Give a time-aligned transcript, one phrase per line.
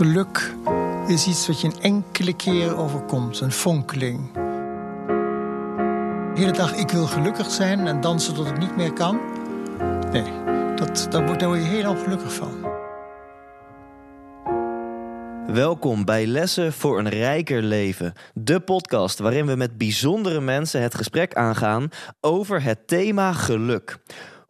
[0.00, 0.54] Geluk
[1.06, 4.32] is iets wat je een enkele keer overkomt, een fonkeling.
[6.32, 9.20] De hele dag, ik wil gelukkig zijn en dansen tot ik niet meer kan.
[10.12, 10.32] Nee,
[10.76, 12.68] dat, daar, word, daar word je heel van.
[15.46, 20.94] Welkom bij Lessen voor een Rijker Leven, de podcast waarin we met bijzondere mensen het
[20.94, 21.88] gesprek aangaan
[22.20, 23.98] over het thema geluk.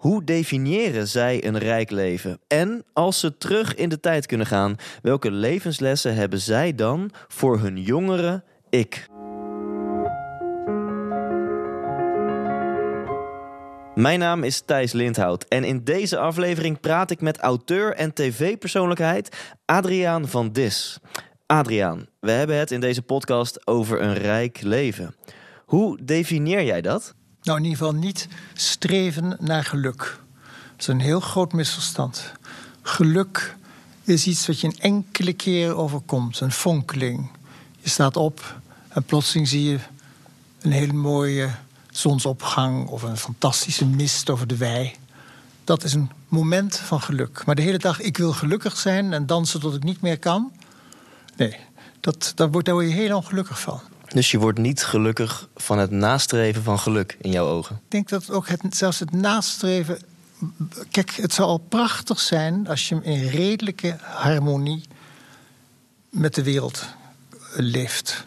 [0.00, 2.40] Hoe definiëren zij een rijk leven?
[2.46, 7.58] En als ze terug in de tijd kunnen gaan, welke levenslessen hebben zij dan voor
[7.58, 9.06] hun jongere ik?
[13.94, 19.54] Mijn naam is Thijs Lindhout en in deze aflevering praat ik met auteur en tv-persoonlijkheid
[19.64, 20.98] Adriaan van Dis.
[21.46, 25.14] Adriaan, we hebben het in deze podcast over een rijk leven.
[25.64, 27.14] Hoe definieer jij dat?
[27.42, 30.18] Nou, in ieder geval niet streven naar geluk.
[30.70, 32.32] Dat is een heel groot misverstand.
[32.82, 33.56] Geluk
[34.04, 37.30] is iets wat je een enkele keer overkomt, een fonkeling.
[37.80, 39.78] Je staat op en plotseling zie je
[40.60, 41.50] een hele mooie
[41.90, 44.94] zonsopgang of een fantastische mist over de wei.
[45.64, 47.42] Dat is een moment van geluk.
[47.46, 50.52] Maar de hele dag, ik wil gelukkig zijn en dansen tot ik niet meer kan.
[51.36, 51.56] Nee,
[52.00, 53.80] dat, word, daar word je heel ongelukkig van.
[54.14, 57.76] Dus je wordt niet gelukkig van het nastreven van geluk in jouw ogen?
[57.76, 59.98] Ik denk dat ook het, zelfs het nastreven.
[60.90, 64.82] Kijk, het zou al prachtig zijn als je in redelijke harmonie
[66.10, 66.86] met de wereld
[67.54, 68.26] leeft.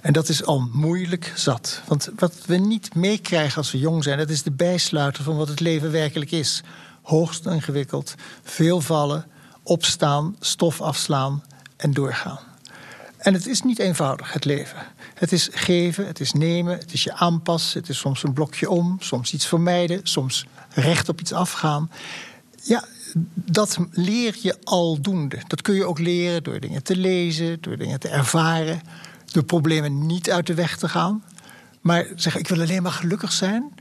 [0.00, 1.82] En dat is al moeilijk zat.
[1.86, 5.48] Want wat we niet meekrijgen als we jong zijn, dat is de bijsluiter van wat
[5.48, 6.62] het leven werkelijk is.
[7.02, 9.26] Hoogst ingewikkeld, veel vallen,
[9.62, 11.44] opstaan, stof afslaan
[11.76, 12.38] en doorgaan.
[13.18, 14.78] En het is niet eenvoudig, het leven.
[15.22, 18.70] Het is geven, het is nemen, het is je aanpassen, het is soms een blokje
[18.70, 21.90] om, soms iets vermijden, soms recht op iets afgaan.
[22.62, 22.84] Ja,
[23.34, 25.38] dat leer je aldoende.
[25.46, 28.80] Dat kun je ook leren door dingen te lezen, door dingen te ervaren,
[29.32, 31.24] door problemen niet uit de weg te gaan.
[31.80, 33.74] Maar zeggen, ik wil alleen maar gelukkig zijn.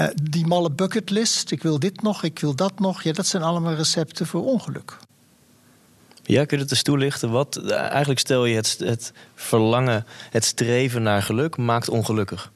[0.00, 3.02] Uh, die malle bucketlist, ik wil dit nog, ik wil dat nog.
[3.02, 4.98] Ja, dat zijn allemaal recepten voor ongeluk.
[6.28, 7.30] Ja, kun je het eens toelichten?
[7.30, 12.52] Wat, eigenlijk stel je het, het verlangen, het streven naar geluk maakt ongelukkig.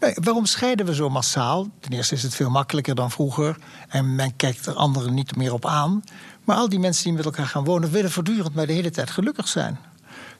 [0.00, 1.68] Nee, waarom scheiden we zo massaal?
[1.80, 3.56] Ten eerste is het veel makkelijker dan vroeger
[3.88, 6.04] en men kijkt er anderen niet meer op aan.
[6.44, 9.10] Maar al die mensen die met elkaar gaan wonen willen voortdurend maar de hele tijd
[9.10, 9.78] gelukkig zijn.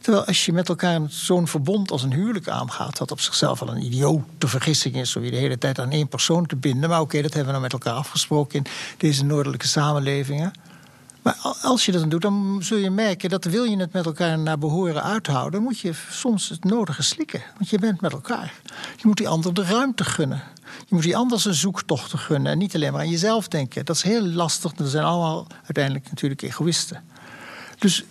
[0.00, 3.68] Terwijl als je met elkaar zo'n verbond als een huwelijk aangaat, dat op zichzelf al
[3.68, 6.90] een idiote vergissing is, om je de hele tijd aan één persoon te binden.
[6.90, 8.66] Maar oké, dat hebben we nou met elkaar afgesproken in
[8.96, 10.52] deze noordelijke samenlevingen.
[11.22, 14.06] Maar als je dat dan doet, dan zul je merken dat wil je het met
[14.06, 17.42] elkaar naar behoren uithouden, moet je soms het nodige slikken.
[17.56, 18.52] Want je bent met elkaar.
[18.96, 20.42] Je moet die ander de ruimte gunnen.
[20.64, 23.84] Je moet die ander zijn zoektochten gunnen en niet alleen maar aan jezelf denken.
[23.84, 24.72] Dat is heel lastig.
[24.72, 27.02] Dat zijn allemaal uiteindelijk natuurlijk egoïsten.
[27.78, 28.04] Dus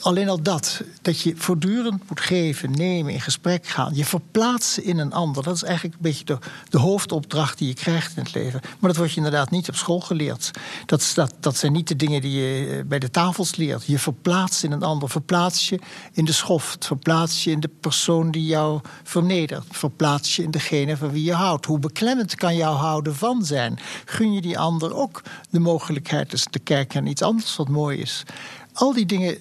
[0.00, 4.98] alleen al dat, dat je voortdurend moet geven, nemen, in gesprek gaan, je verplaatsen in
[4.98, 6.38] een ander, dat is eigenlijk een beetje de,
[6.68, 8.60] de hoofdopdracht die je krijgt in het leven.
[8.62, 10.50] Maar dat wordt je inderdaad niet op school geleerd.
[10.86, 13.84] Dat, dat, dat zijn niet de dingen die je eh, bij de tafels leert.
[13.86, 15.78] Je verplaatst in een ander, verplaats je
[16.12, 20.96] in de schoft, verplaats je in de persoon die jou vernedert, verplaats je in degene
[20.96, 21.66] van wie je houdt.
[21.66, 23.78] Hoe beklemmend kan jouw houden van zijn?
[24.04, 27.98] Gun je die ander ook de mogelijkheid eens te kijken naar iets anders wat mooi
[27.98, 28.24] is?
[28.76, 29.38] Al die dingen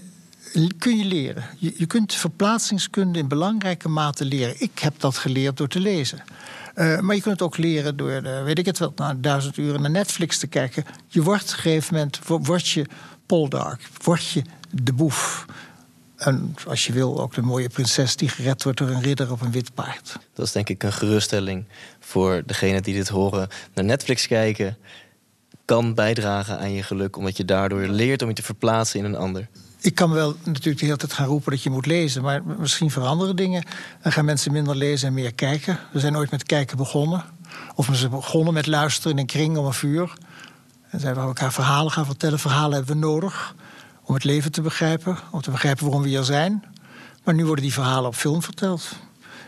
[0.78, 1.44] kun je leren.
[1.58, 4.62] Je, kunt verplaatsingskunde in belangrijke mate leren.
[4.62, 6.24] Ik heb dat geleerd door te lezen.
[6.76, 9.58] Uh, maar je kunt het ook leren door, uh, weet ik het wel, na duizend
[9.58, 10.86] uren naar Netflix te kijken.
[11.08, 12.86] Je wordt op een gegeven moment, word je
[13.26, 14.42] Poldark, word je
[14.72, 15.46] de boef.
[16.16, 19.42] En als je wil, ook de mooie prinses die gered wordt door een ridder op
[19.42, 20.18] een wit paard.
[20.34, 21.66] Dat is denk ik een geruststelling
[22.00, 23.48] voor degene die dit horen.
[23.74, 24.78] Naar Netflix kijken
[25.66, 29.16] kan bijdragen aan je geluk, omdat je daardoor leert om je te verplaatsen in een
[29.16, 29.48] ander
[29.86, 32.92] ik kan wel natuurlijk de hele tijd gaan roepen dat je moet lezen, maar misschien
[32.92, 33.64] veranderen dingen.
[34.02, 35.80] Dan gaan mensen minder lezen en meer kijken.
[35.92, 37.24] We zijn ooit met kijken begonnen.
[37.76, 40.14] Of we zijn begonnen met luisteren in een kring om een vuur.
[40.90, 42.40] En zijn we elkaar verhalen gaan vertellen.
[42.40, 43.56] Verhalen hebben we nodig
[44.04, 46.64] om het leven te begrijpen, om te begrijpen waarom we hier zijn.
[47.24, 48.96] Maar nu worden die verhalen op film verteld.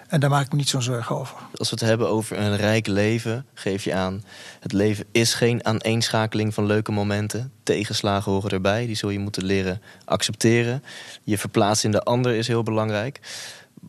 [0.07, 1.37] En daar maak ik me niet zo'n zorgen over.
[1.55, 4.23] Als we het hebben over een rijk leven, geef je aan...
[4.59, 7.51] het leven is geen aaneenschakeling van leuke momenten.
[7.63, 10.83] Tegenslagen horen erbij, die zul je moeten leren accepteren.
[11.23, 13.19] Je verplaatsen in de ander is heel belangrijk.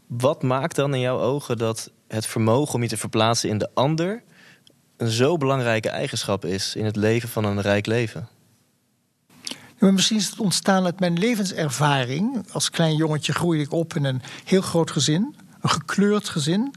[0.06, 3.70] Wat maakt dan in jouw ogen dat het vermogen om je te verplaatsen in de
[3.74, 4.22] ander...
[4.96, 8.28] een zo belangrijke eigenschap is in het leven van een rijk leven?
[9.78, 12.46] maar misschien is het ontstaan uit mijn levenservaring.
[12.52, 16.75] Als klein jongetje groeide ik op in een heel groot gezin een gekleurd gezin.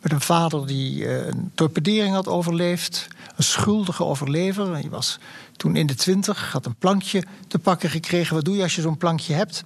[0.00, 3.08] Met een vader die eh, een torpedering had overleefd.
[3.36, 4.72] Een schuldige overlever.
[4.72, 5.18] Hij was
[5.56, 8.34] toen in de twintig, had een plankje te pakken gekregen.
[8.34, 9.64] Wat doe je als je zo'n plankje hebt?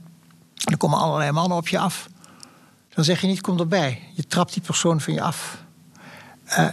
[0.55, 2.09] Dan komen allerlei mannen op je af.
[2.95, 4.03] Dan zeg je niet, kom erbij.
[4.15, 5.62] Je trapt die persoon van je af.
[6.49, 6.69] Uh,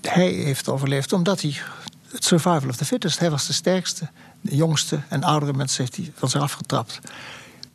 [0.00, 1.56] hij heeft overleefd omdat hij
[2.08, 3.18] het survival of the fittest.
[3.18, 4.08] Hij was de sterkste,
[4.40, 7.00] de jongste en oudere mensen heeft hij van zich afgetrapt.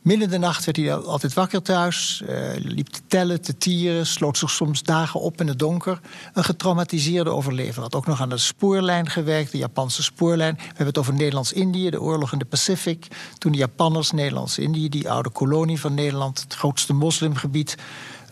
[0.08, 4.38] Midden de nacht werd hij altijd wakker thuis, uh, liep te tellen, te tieren, sloot
[4.38, 6.00] zich soms dagen op in het donker.
[6.32, 7.82] Een getraumatiseerde overlever.
[7.82, 10.54] Had ook nog aan de spoorlijn gewerkt, de Japanse spoorlijn.
[10.54, 13.06] We hebben het over Nederlands-Indië, de oorlog in de Pacific.
[13.38, 17.76] Toen de Japanners Nederlands-Indië, die oude kolonie van Nederland, het grootste moslimgebied,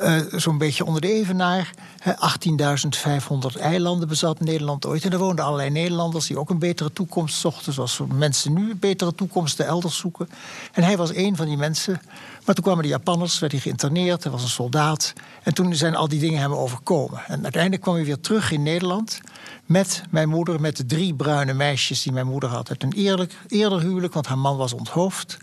[0.03, 1.71] uh, zo'n beetje onder de evenaar.
[2.07, 5.05] 18.500 eilanden bezat Nederland ooit.
[5.05, 7.73] En er woonden allerlei Nederlanders die ook een betere toekomst zochten.
[7.73, 10.29] Zoals mensen nu betere toekomsten elders zoeken.
[10.73, 12.01] En hij was een van die mensen.
[12.45, 14.23] Maar toen kwamen de Japanners, werd hij geïnterneerd.
[14.23, 15.13] Hij was een soldaat.
[15.43, 17.23] En toen zijn al die dingen hem overkomen.
[17.27, 19.21] En uiteindelijk kwam hij weer terug in Nederland.
[19.65, 22.69] Met mijn moeder, met de drie bruine meisjes die mijn moeder had.
[22.69, 25.39] Uit een eerlijk, eerder huwelijk, want haar man was onthoofd.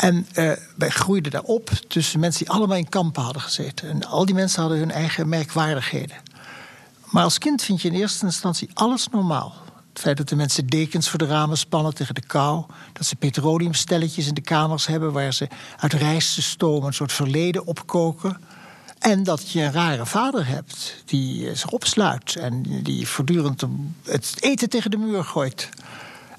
[0.00, 3.88] En uh, wij groeiden daarop tussen mensen die allemaal in kampen hadden gezeten.
[3.88, 6.16] En al die mensen hadden hun eigen merkwaardigheden.
[7.04, 9.54] Maar als kind vind je in eerste instantie alles normaal.
[9.92, 12.64] Het feit dat de mensen dekens voor de ramen spannen tegen de kou.
[12.92, 15.48] Dat ze petroleumstelletjes in de kamers hebben waar ze
[15.78, 18.40] uit stomen een soort verleden opkoken.
[18.98, 23.62] En dat je een rare vader hebt die zich opsluit en die voortdurend
[24.04, 25.68] het eten tegen de muur gooit.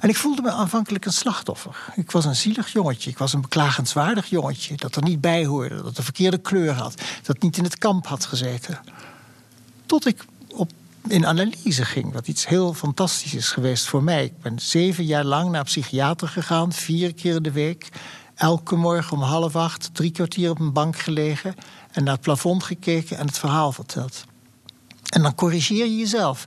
[0.01, 1.75] En ik voelde me aanvankelijk een slachtoffer.
[1.95, 5.83] Ik was een zielig jongetje, ik was een beklagenswaardig jongetje dat er niet bij hoorde,
[5.83, 8.80] dat de verkeerde kleur had, dat niet in het kamp had gezeten.
[9.86, 10.25] Tot ik
[10.56, 10.71] op,
[11.07, 14.24] in analyse ging, wat iets heel fantastisch is geweest voor mij.
[14.24, 17.89] Ik ben zeven jaar lang naar psychiater gegaan, vier keer in de week.
[18.36, 21.56] Elke morgen om half acht, drie kwartier op een bank gelegen
[21.92, 24.24] en naar het plafond gekeken en het verhaal verteld.
[25.09, 26.45] En dan corrigeer je jezelf.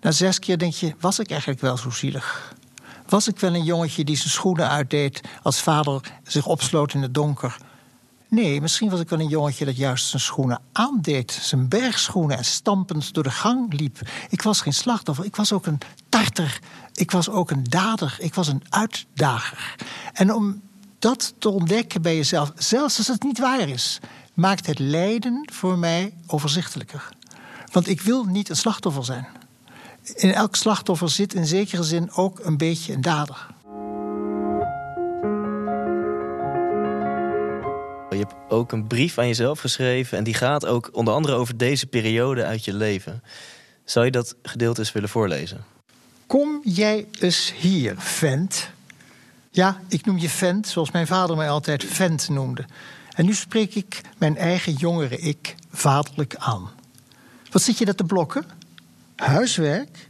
[0.00, 2.56] Na zes keer denk je, was ik eigenlijk wel zo zielig?
[3.08, 7.14] Was ik wel een jongetje die zijn schoenen uitdeed als vader zich opsloot in het
[7.14, 7.56] donker?
[8.28, 12.44] Nee, misschien was ik wel een jongetje dat juist zijn schoenen aandeed, zijn bergschoenen en
[12.44, 13.98] stampend door de gang liep.
[14.28, 15.78] Ik was geen slachtoffer, ik was ook een
[16.08, 16.60] tarter,
[16.92, 19.74] ik was ook een dader, ik was een uitdager.
[20.12, 20.60] En om
[20.98, 23.98] dat te ontdekken bij jezelf, zelfs als het niet waar is,
[24.34, 27.08] maakt het lijden voor mij overzichtelijker.
[27.72, 29.37] Want ik wil niet een slachtoffer zijn
[30.14, 33.46] in elk slachtoffer zit in zekere zin ook een beetje een dader.
[38.10, 41.56] Je hebt ook een brief aan jezelf geschreven en die gaat ook onder andere over
[41.56, 43.22] deze periode uit je leven.
[43.84, 45.64] Zou je dat gedeelte eens willen voorlezen?
[46.26, 48.70] Kom jij eens hier, vent.
[49.50, 52.64] Ja, ik noem je vent, zoals mijn vader mij altijd vent noemde.
[53.14, 56.70] En nu spreek ik mijn eigen jongere ik vaderlijk aan.
[57.50, 58.44] Wat zit je dat te blokken?
[59.18, 60.08] Huiswerk?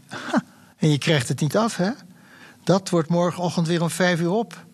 [0.77, 1.91] en je krijgt het niet af, hè?
[2.65, 4.65] Dat wordt morgenochtend weer om vijf uur op.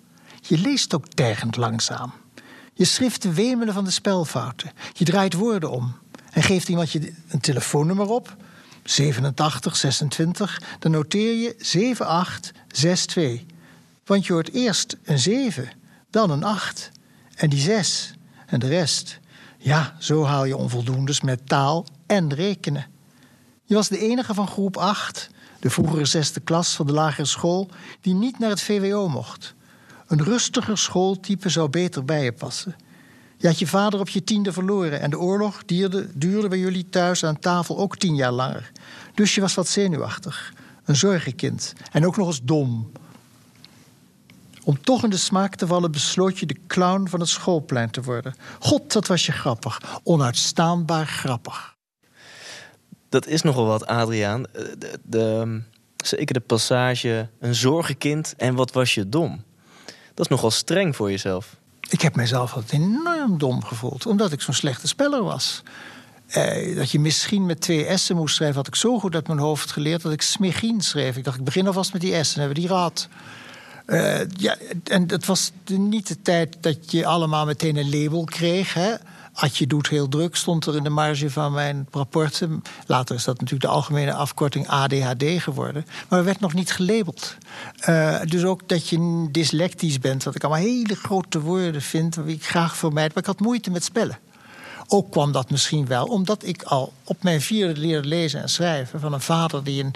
[0.40, 2.12] Je leest ook tergend langzaam.
[2.72, 4.72] Je schriften wemelen van de spelfouten.
[4.92, 5.94] Je draait woorden om.
[6.32, 8.36] En geeft iemand je een telefoonnummer op.
[8.84, 10.62] 87 26.
[10.78, 13.42] Dan noteer je 7862.
[14.04, 15.70] Want je hoort eerst een 7,
[16.10, 16.90] dan een 8.
[17.34, 18.14] En die 6.
[18.46, 19.20] En de rest.
[19.58, 22.86] Ja, zo haal je onvoldoendes met taal en rekenen.
[23.66, 25.30] Je was de enige van groep 8,
[25.60, 27.68] de vroegere zesde klas van de lagere school,
[28.00, 29.54] die niet naar het VWO mocht.
[30.06, 32.76] Een rustiger schooltype zou beter bij je passen.
[33.36, 37.24] Je had je vader op je tiende verloren en de oorlog duurde, bij jullie thuis
[37.24, 38.70] aan tafel ook tien jaar langer.
[39.14, 40.52] Dus je was wat zenuwachtig.
[40.84, 41.72] Een zorgenkind.
[41.92, 42.92] En ook nog eens dom.
[44.64, 48.02] Om toch in de smaak te vallen besloot je de clown van het schoolplein te
[48.02, 48.34] worden.
[48.60, 50.00] God, dat was je grappig.
[50.02, 51.73] Onuitstaanbaar grappig
[53.14, 54.46] dat is nogal wat, Adriaan.
[54.46, 55.60] Eh, de, de,
[55.96, 59.42] zeker de passage een zorgenkind en wat was je dom.
[60.14, 61.56] Dat is nogal streng voor jezelf.
[61.90, 65.62] Ik heb mezelf altijd enorm dom gevoeld, omdat ik zo'n slechte speller was.
[66.26, 69.38] Eh, dat je misschien met twee S'en moest schrijven, had ik zo goed uit mijn
[69.38, 71.16] hoofd geleerd dat ik smegien schreef.
[71.16, 73.08] Ik dacht, ik begin alvast met die S'en, hebben we die raad.
[73.86, 78.74] Uh, ja, en het was niet de tijd dat je allemaal meteen een label kreeg.
[78.74, 78.94] Hè?
[79.34, 82.62] Adje doet heel druk, stond er in de marge van mijn rapporten.
[82.86, 85.86] Later is dat natuurlijk de algemene afkorting ADHD geworden.
[86.08, 87.36] Maar er werd nog niet gelabeld.
[87.88, 92.34] Uh, dus ook dat je dyslectisch bent, wat ik allemaal hele grote woorden vind, die
[92.34, 93.08] ik graag vermijd.
[93.08, 94.18] Maar ik had moeite met spellen.
[94.88, 99.00] Ook kwam dat misschien wel omdat ik al op mijn vierde leerde lezen en schrijven
[99.00, 99.94] van een vader die een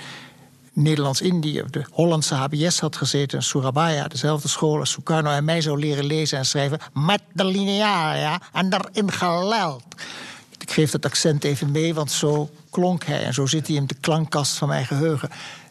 [0.83, 6.05] Nederlands-Indië, de Hollandse HBS had gezeten Surabaya, dezelfde school als Sukarno, en mij zou leren
[6.05, 9.83] lezen en schrijven met de lineaal, ja, en daarin geleld.
[10.59, 13.87] Ik geef dat accent even mee, want zo klonk hij en zo zit hij in
[13.87, 15.31] de klankkast van mijn geheugen.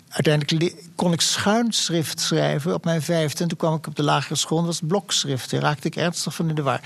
[0.09, 3.43] uiteindelijk kon ik schuinschrift schrijven op mijn vijfde.
[3.43, 5.49] En toen kwam ik op de lagere school, dat was blokschrift.
[5.49, 6.81] Daar raakte ik ernstig van in de war.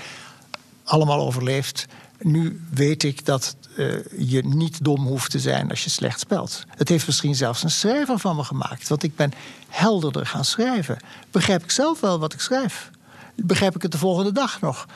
[0.84, 1.86] Allemaal overleefd.
[2.18, 6.64] Nu weet ik dat uh, je niet dom hoeft te zijn als je slecht spelt.
[6.68, 8.88] Het heeft misschien zelfs een schrijver van me gemaakt.
[8.88, 9.32] Want ik ben
[9.68, 10.96] helderder gaan schrijven.
[11.30, 12.90] Begrijp ik zelf wel wat ik schrijf?
[13.36, 14.86] Begrijp ik het de volgende dag nog?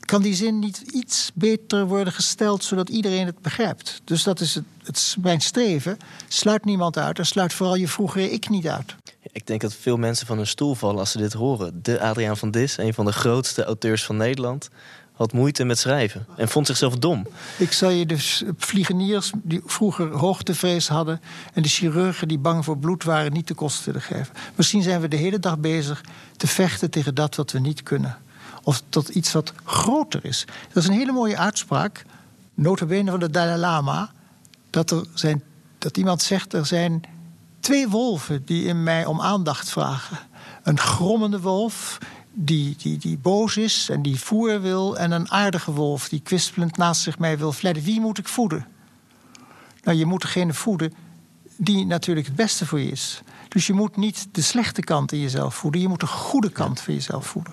[0.00, 4.00] Kan die zin niet iets beter worden gesteld zodat iedereen het begrijpt?
[4.04, 5.98] Dus dat is het, het mijn streven.
[6.28, 8.94] Sluit niemand uit en sluit vooral je vroegere ik niet uit.
[9.32, 11.82] Ik denk dat veel mensen van hun stoel vallen als ze dit horen.
[11.82, 14.68] De Adriaan van Dis, een van de grootste auteurs van Nederland
[15.18, 17.26] had moeite met schrijven en vond zichzelf dom.
[17.56, 21.20] Ik zal je dus vliegeniers die vroeger hoogtevrees hadden
[21.52, 24.34] en de chirurgen die bang voor bloed waren niet de kosten willen geven.
[24.54, 26.04] Misschien zijn we de hele dag bezig
[26.36, 28.18] te vechten tegen dat wat we niet kunnen.
[28.62, 30.44] Of tot iets wat groter is.
[30.72, 32.04] Dat is een hele mooie uitspraak,
[32.54, 34.10] notabene van de Dalai Lama,
[34.70, 35.42] dat, er zijn,
[35.78, 37.02] dat iemand zegt er zijn
[37.60, 40.18] twee wolven die in mij om aandacht vragen.
[40.62, 41.98] Een grommende wolf
[42.40, 44.98] die, die, die boos is en die voer wil...
[44.98, 47.82] en een aardige wolf die kwispelend naast zich mee wil vledden.
[47.82, 48.66] Wie moet ik voeden?
[49.82, 50.92] Nou, je moet degene voeden
[51.56, 53.20] die natuurlijk het beste voor je is.
[53.48, 55.80] Dus je moet niet de slechte kant in jezelf voeden.
[55.80, 57.52] Je moet de goede kant van jezelf voeden.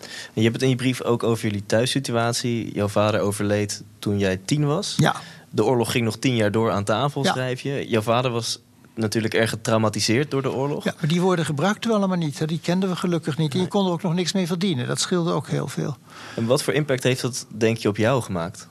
[0.00, 2.74] En je hebt het in je brief ook over jullie thuissituatie.
[2.74, 4.94] Jouw vader overleed toen jij tien was.
[4.96, 5.16] Ja.
[5.50, 7.88] De oorlog ging nog tien jaar door aan tafel, schrijf je.
[7.88, 8.58] Jouw vader was
[9.00, 10.84] natuurlijk erg getraumatiseerd door de oorlog.
[10.84, 12.48] Ja, maar die woorden gebruikten we allemaal niet.
[12.48, 13.54] Die kenden we gelukkig niet.
[13.54, 14.86] En je kon er ook nog niks mee verdienen.
[14.86, 15.96] Dat scheelde ook heel veel.
[16.36, 18.68] En wat voor impact heeft dat, denk je, op jou gemaakt?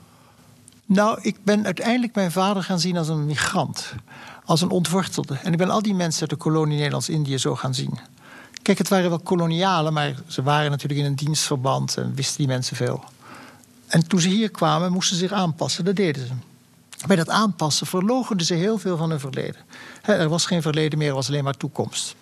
[0.86, 3.94] Nou, ik ben uiteindelijk mijn vader gaan zien als een migrant.
[4.44, 5.38] Als een ontwortelde.
[5.42, 7.98] En ik ben al die mensen uit de kolonie Nederlands-Indië zo gaan zien.
[8.62, 12.46] Kijk, het waren wel kolonialen, maar ze waren natuurlijk in een dienstverband en wisten die
[12.46, 13.04] mensen veel.
[13.86, 15.84] En toen ze hier kwamen, moesten ze zich aanpassen.
[15.84, 16.32] Dat deden ze.
[17.06, 19.60] Bij dat aanpassen verlogenden ze heel veel van hun verleden.
[20.02, 22.14] Er was geen verleden meer, er was alleen maar toekomst.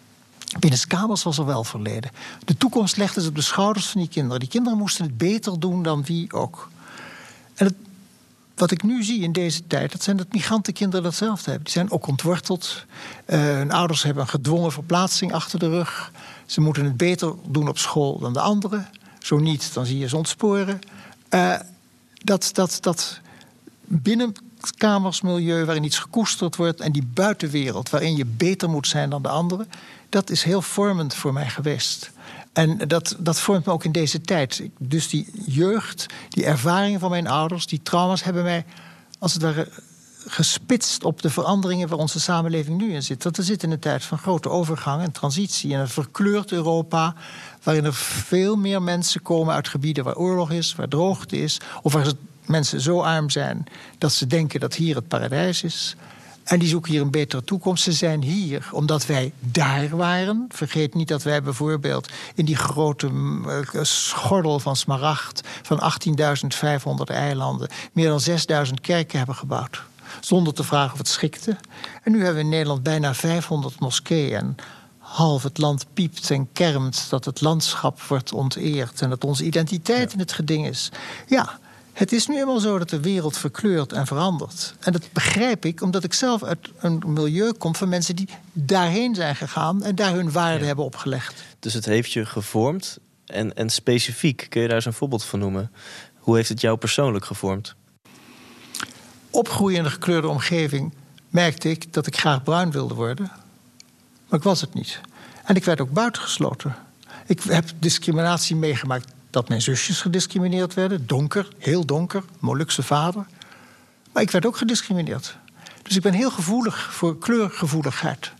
[0.59, 2.11] Binnen kamers was er wel verleden.
[2.45, 4.41] De toekomst legden ze op de schouders van die kinderen.
[4.41, 6.71] Die kinderen moesten het beter doen dan wie ook.
[7.55, 7.75] En het,
[8.55, 11.65] wat ik nu zie in deze tijd, dat zijn dat migrantenkinderen datzelfde hebben.
[11.65, 12.85] Die zijn ook ontworteld.
[13.27, 16.13] Uh, hun ouders hebben een gedwongen verplaatsing achter de rug.
[16.47, 18.89] Ze moeten het beter doen op school dan de anderen.
[19.19, 20.81] Zo niet, dan zie je ze ontsporen.
[21.31, 21.55] Uh,
[22.13, 23.21] dat, dat, dat
[23.85, 24.35] binnen
[24.77, 29.29] kamersmilieu waarin iets gekoesterd wordt en die buitenwereld waarin je beter moet zijn dan de
[29.29, 29.69] anderen,
[30.09, 32.11] dat is heel vormend voor mij geweest.
[32.53, 34.63] En dat, dat vormt me ook in deze tijd.
[34.79, 38.65] Dus die jeugd, die ervaringen van mijn ouders, die trauma's hebben mij
[39.19, 39.69] als het ware
[40.27, 43.23] gespitst op de veranderingen waar onze samenleving nu in zit.
[43.23, 45.75] Want we zitten in een tijd van grote overgang en transitie.
[45.75, 47.15] En een verkleurd Europa,
[47.63, 51.93] waarin er veel meer mensen komen uit gebieden waar oorlog is, waar droogte is, of
[51.93, 52.13] waar
[52.49, 53.67] mensen zo arm zijn
[53.99, 55.97] dat ze denken dat hier het paradijs is.
[56.49, 57.83] En die zoeken hier een betere toekomst.
[57.83, 60.47] Ze zijn hier omdat wij daar waren.
[60.49, 63.11] Vergeet niet dat wij bijvoorbeeld in die grote
[63.47, 65.93] uh, schordel van Smaragd van
[67.01, 68.21] 18.500 eilanden meer dan
[68.67, 69.83] 6.000 kerken hebben gebouwd.
[70.21, 71.57] Zonder te vragen of het schikte.
[72.03, 74.37] En nu hebben we in Nederland bijna 500 moskeeën.
[74.37, 74.57] En
[74.99, 80.13] half het land piept en kermt dat het landschap wordt onteerd en dat onze identiteit
[80.13, 80.91] in het geding is.
[81.27, 81.59] Ja,
[81.99, 84.75] het is nu eenmaal zo dat de wereld verkleurt en verandert.
[84.81, 89.15] En dat begrijp ik omdat ik zelf uit een milieu kom van mensen die daarheen
[89.15, 91.43] zijn gegaan en daar hun waarde hebben opgelegd.
[91.59, 95.39] Dus het heeft je gevormd en, en specifiek, kun je daar eens een voorbeeld van
[95.39, 95.73] noemen?
[96.15, 97.75] Hoe heeft het jou persoonlijk gevormd?
[99.31, 100.95] Opgroeien in een gekleurde omgeving
[101.29, 103.31] merkte ik dat ik graag bruin wilde worden.
[104.29, 105.01] Maar ik was het niet.
[105.45, 106.77] En ik werd ook buitengesloten.
[107.27, 111.07] Ik heb discriminatie meegemaakt dat mijn zusjes gediscrimineerd werden.
[111.07, 113.27] Donker, heel donker, Molukse vader.
[114.13, 115.37] Maar ik werd ook gediscrimineerd.
[115.83, 118.33] Dus ik ben heel gevoelig voor kleurgevoeligheid.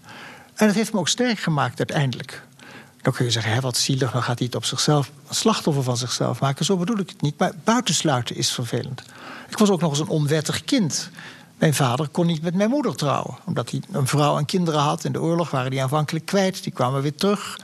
[0.55, 2.43] En dat heeft me ook sterk gemaakt uiteindelijk.
[3.03, 5.97] Dan kun je zeggen, wat zielig, dan gaat hij het op zichzelf, een slachtoffer van
[5.97, 6.65] zichzelf maken.
[6.65, 7.39] Zo bedoel ik het niet.
[7.39, 9.03] Maar buitensluiten is vervelend.
[9.49, 11.11] Ik was ook nog eens een onwettig kind.
[11.59, 13.39] Mijn vader kon niet met mijn moeder trouwen.
[13.45, 15.05] Omdat hij een vrouw en kinderen had.
[15.05, 16.63] In de oorlog waren die aanvankelijk kwijt.
[16.63, 17.59] Die kwamen weer terug.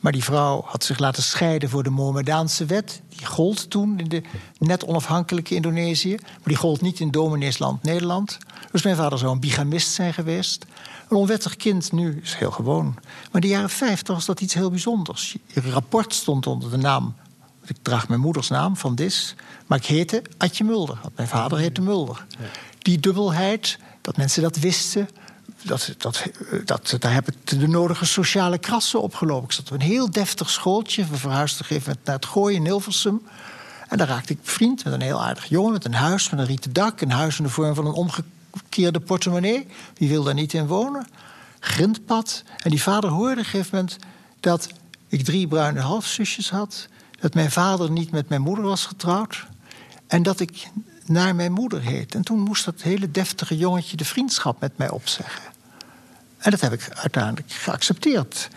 [0.00, 3.00] Maar die vrouw had zich laten scheiden voor de Mohammedaanse wet.
[3.08, 4.22] Die gold toen in de
[4.58, 6.14] net onafhankelijke Indonesië.
[6.20, 8.38] Maar die gold niet in domineesland Nederland.
[8.70, 10.66] Dus mijn vader zou een bigamist zijn geweest.
[11.08, 12.84] Een onwettig kind nu is heel gewoon.
[12.94, 15.36] Maar in de jaren 50 was dat iets heel bijzonders.
[15.46, 17.14] Je rapport stond onder de naam.
[17.64, 19.34] Ik draag mijn moeders naam, Van Dis.
[19.66, 21.00] Maar ik heette Adje Mulder.
[21.16, 22.26] Mijn vader heette Mulder.
[22.78, 25.08] Die dubbelheid, dat mensen dat wisten
[25.62, 26.24] dat, dat,
[26.64, 29.44] dat, daar heb ik de nodige sociale krassen opgelopen.
[29.44, 31.06] Ik zat op een heel deftig schooltje.
[31.06, 33.22] We verhuisden op een gegeven moment naar het Gooi in Hilversum.
[33.88, 35.72] En daar raakte ik vriend met een heel aardig jongen...
[35.72, 37.00] met een huis met een rieten dak.
[37.00, 39.66] Een huis in de vorm van een omgekeerde portemonnee.
[39.94, 41.06] Wie wil daar niet in wonen?
[41.60, 42.42] grindpad.
[42.62, 43.96] En die vader hoorde op een gegeven moment
[44.40, 44.68] dat
[45.08, 46.88] ik drie bruine halfzusjes had.
[47.20, 49.46] Dat mijn vader niet met mijn moeder was getrouwd.
[50.06, 50.68] En dat ik
[51.08, 52.14] naar mijn moeder heet.
[52.14, 55.42] En toen moest dat hele deftige jongetje de vriendschap met mij opzeggen.
[56.38, 58.48] En dat heb ik uiteindelijk geaccepteerd.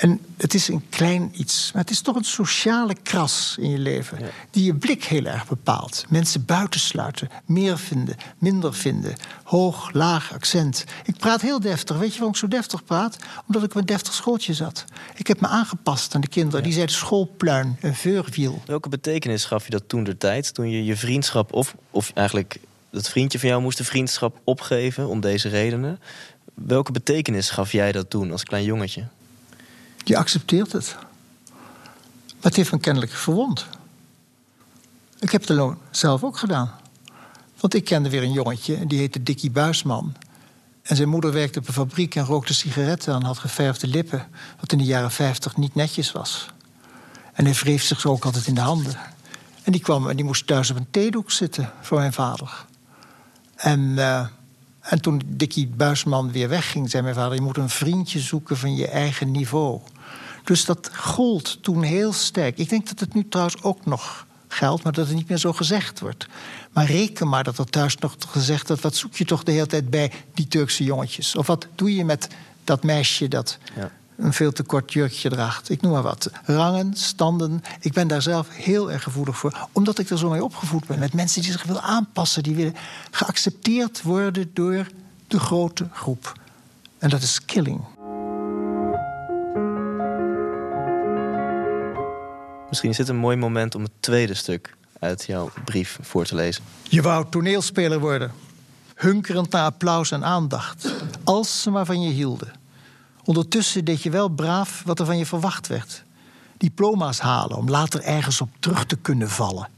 [0.00, 3.78] En het is een klein iets, maar het is toch een sociale kras in je
[3.78, 4.18] leven.
[4.50, 6.04] Die je blik heel erg bepaalt.
[6.08, 9.14] Mensen buitensluiten, meer vinden, minder vinden.
[9.44, 10.84] Hoog, laag, accent.
[11.04, 11.98] Ik praat heel deftig.
[11.98, 13.16] Weet je waarom ik zo deftig praat?
[13.46, 14.84] Omdat ik op een deftig schooltje zat.
[15.20, 16.62] Ik heb me aangepast aan de kinderen.
[16.62, 18.62] Die zeiden schoolpluin, een veurwiel.
[18.66, 20.54] Welke betekenis gaf je dat toen de tijd?
[20.54, 22.60] Toen je je vriendschap, of, of eigenlijk
[22.90, 26.00] dat vriendje van jou moest de vriendschap opgeven om deze redenen.
[26.54, 29.06] Welke betekenis gaf jij dat toen als klein jongetje?
[30.04, 30.96] Je accepteert het.
[31.48, 33.66] Maar het heeft me kennelijk verwond.
[35.18, 36.70] Ik heb het zelf ook gedaan.
[37.60, 40.14] Want ik kende weer een jongetje, die heette Dickie Buisman.
[40.82, 44.28] En zijn moeder werkte op een fabriek en rookte sigaretten en had geverfde lippen,
[44.60, 46.48] wat in de jaren 50 niet netjes was.
[47.32, 48.96] En hij wreef zich ook altijd in de handen.
[49.62, 52.64] En die kwam en die moest thuis op een theedoek zitten voor mijn vader.
[53.56, 54.26] En, uh,
[54.80, 58.76] en toen Dickie Buisman weer wegging, zei mijn vader: Je moet een vriendje zoeken van
[58.76, 59.80] je eigen niveau.
[60.44, 62.58] Dus dat gold toen heel sterk.
[62.58, 65.52] Ik denk dat het nu trouwens ook nog geldt, maar dat het niet meer zo
[65.52, 66.26] gezegd wordt.
[66.72, 69.66] Maar reken maar dat er thuis nog gezegd wordt: wat zoek je toch de hele
[69.66, 71.36] tijd bij die Turkse jongetjes?
[71.36, 72.28] Of wat doe je met
[72.64, 73.90] dat meisje dat ja.
[74.16, 75.70] een veel te kort jurkje draagt?
[75.70, 76.30] Ik noem maar wat.
[76.44, 77.62] Rangen, standen.
[77.80, 80.98] Ik ben daar zelf heel erg gevoelig voor, omdat ik er zo mee opgevoed ben.
[80.98, 82.76] Met mensen die zich willen aanpassen, die willen
[83.10, 84.86] geaccepteerd worden door
[85.26, 86.38] de grote groep.
[86.98, 87.80] En dat is killing.
[92.70, 96.34] Misschien is dit een mooi moment om het tweede stuk uit jouw brief voor te
[96.34, 96.64] lezen.
[96.82, 98.32] Je wou toneelspeler worden.
[98.94, 100.94] Hunkerend naar applaus en aandacht.
[101.24, 102.52] Als ze maar van je hielden.
[103.24, 106.04] Ondertussen deed je wel braaf wat er van je verwacht werd.
[106.56, 109.68] Diploma's halen om later ergens op terug te kunnen vallen.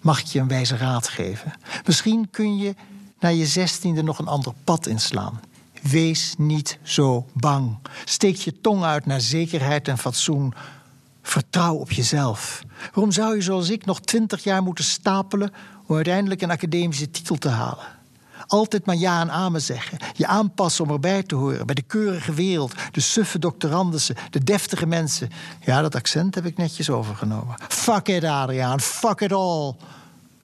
[0.00, 1.52] Mag ik je een wijze raad geven?
[1.86, 2.74] Misschien kun je
[3.18, 5.40] na je zestiende nog een ander pad inslaan.
[5.82, 7.78] Wees niet zo bang.
[8.04, 10.54] Steek je tong uit naar zekerheid en fatsoen.
[11.22, 12.62] Vertrouw op jezelf.
[12.92, 15.52] Waarom zou je zoals ik nog twintig jaar moeten stapelen
[15.86, 18.00] om uiteindelijk een academische titel te halen?
[18.46, 19.98] Altijd maar ja en amen zeggen.
[20.16, 21.66] Je aanpassen om erbij te horen.
[21.66, 22.74] Bij de keurige wereld.
[22.92, 24.16] De suffe doctorandussen.
[24.30, 25.30] De deftige mensen.
[25.60, 27.54] Ja, dat accent heb ik netjes overgenomen.
[27.68, 28.80] Fuck it, Adriaan.
[28.80, 29.74] Fuck it all.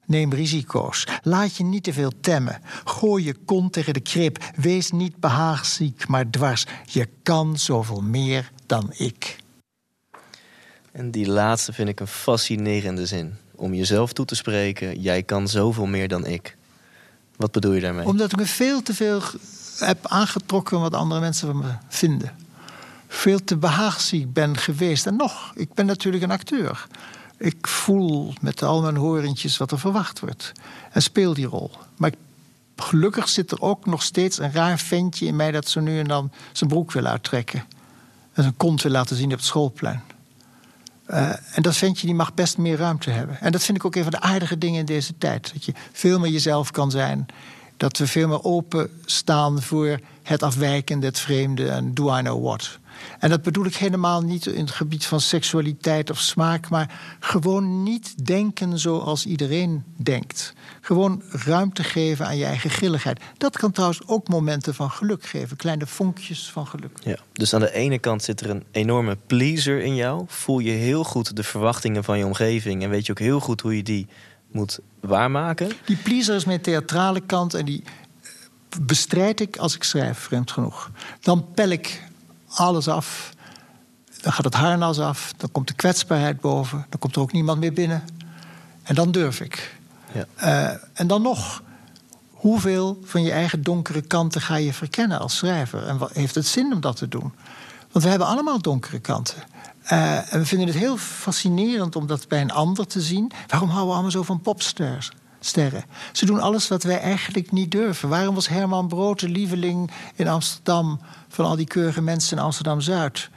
[0.05, 1.07] Neem risico's.
[1.23, 2.61] Laat je niet te veel temmen.
[2.85, 4.45] Gooi je kont tegen de krip.
[4.57, 6.67] Wees niet behaagziek, maar dwars.
[6.85, 9.38] Je kan zoveel meer dan ik.
[10.99, 13.37] En die laatste vind ik een fascinerende zin.
[13.55, 16.57] Om jezelf toe te spreken, jij kan zoveel meer dan ik.
[17.37, 18.07] Wat bedoel je daarmee?
[18.07, 19.23] Omdat ik me veel te veel
[19.79, 22.33] heb aangetrokken wat andere mensen van me vinden.
[23.09, 25.07] Veel te behaagziek ben geweest.
[25.07, 26.87] En nog, ik ben natuurlijk een acteur.
[27.37, 30.53] Ik voel met al mijn horentjes wat er verwacht wordt.
[30.93, 31.71] En speel die rol.
[31.97, 32.13] Maar
[32.77, 36.09] gelukkig zit er ook nog steeds een raar ventje in mij dat zo nu en
[36.09, 37.65] dan zijn broek wil uittrekken.
[38.33, 40.03] En zijn kont wil laten zien op het schoolplein.
[41.11, 43.41] Uh, en dat ventje die mag best meer ruimte hebben.
[43.41, 45.53] En dat vind ik ook een van de aardige dingen in deze tijd.
[45.53, 47.27] Dat je veel meer jezelf kan zijn.
[47.77, 52.45] Dat we veel meer open staan voor het afwijkende, het vreemde en do I know
[52.45, 52.79] what.
[53.19, 57.83] En dat bedoel ik helemaal niet in het gebied van seksualiteit of smaak, maar gewoon
[57.83, 60.53] niet denken zoals iedereen denkt.
[60.81, 63.21] Gewoon ruimte geven aan je eigen grilligheid.
[63.37, 66.99] Dat kan trouwens ook momenten van geluk geven, kleine vonkjes van geluk.
[67.03, 70.25] Ja, dus aan de ene kant zit er een enorme pleaser in jou.
[70.27, 73.61] Voel je heel goed de verwachtingen van je omgeving en weet je ook heel goed
[73.61, 74.07] hoe je die
[74.51, 75.71] moet waarmaken.
[75.85, 77.83] Die pleaser is mijn theatrale kant en die
[78.81, 80.91] bestrijd ik als ik schrijf, vreemd genoeg.
[81.21, 82.03] Dan pel ik
[82.49, 83.33] alles af.
[84.21, 87.61] Dan gaat het harnas af, dan komt de kwetsbaarheid boven, dan komt er ook niemand
[87.61, 88.05] meer binnen.
[88.83, 89.77] En dan durf ik.
[90.13, 90.25] Ja.
[90.43, 91.63] Uh, en dan nog,
[92.31, 95.87] hoeveel van je eigen donkere kanten ga je verkennen als schrijver?
[95.87, 97.33] En wat, heeft het zin om dat te doen?
[97.93, 99.43] Want we hebben allemaal donkere kanten.
[99.93, 103.33] Uh, en we vinden het heel fascinerend om dat bij een ander te zien.
[103.47, 105.11] Waarom houden we allemaal zo van popsters?
[105.41, 105.85] Sterren.
[106.13, 108.09] Ze doen alles wat wij eigenlijk niet durven.
[108.09, 112.81] Waarom was Herman Brood de lieveling in Amsterdam van al die keurige mensen in Amsterdam
[112.81, 113.31] Zuid?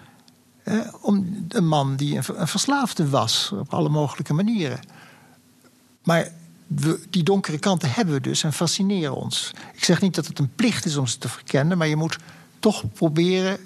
[0.63, 4.80] Eh, om een man die een, verslaafde was op alle mogelijke manieren.
[6.04, 6.32] Maar
[7.10, 9.51] die donkere kanten hebben we dus en fascineren ons.
[9.73, 12.17] Ik zeg niet dat het een plicht is om ze te verkennen, maar je moet
[12.60, 13.58] toch proberen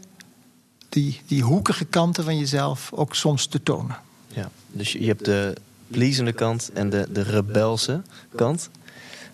[0.90, 3.98] die, die hoekige kanten van jezelf ook soms te tonen.
[4.28, 5.56] Ja, dus je hebt de
[5.88, 8.02] pleasende kant en de, de rebelse
[8.36, 8.70] kant.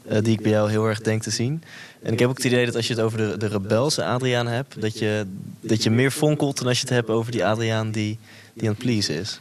[0.08, 1.64] eh, die ik bij jou heel erg denk te zien.
[2.02, 4.48] En ik heb ook het idee dat als je het over de, de rebelse Adriaan
[4.48, 5.26] hebt, dat je,
[5.60, 8.20] dat je meer fonkelt dan als je het hebt over die Adriaan die,
[8.54, 9.40] die aan het pleasen is.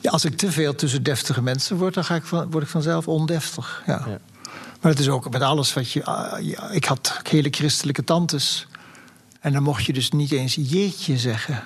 [0.00, 2.70] Ja, als ik te veel tussen deftige mensen word, dan ga ik van, word ik
[2.70, 3.82] vanzelf ondeftig.
[3.86, 4.04] Ja.
[4.06, 4.18] Ja.
[4.80, 6.04] Maar het is ook met alles wat je.
[6.04, 8.66] ah, ja, ik had hele christelijke tantes.
[9.40, 11.62] En dan mocht je dus niet eens jeetje zeggen.